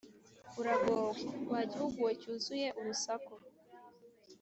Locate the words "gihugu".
1.71-1.97